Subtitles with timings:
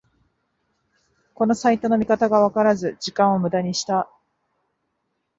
[1.35, 4.09] このサイトの見方がわからず時間をムダにした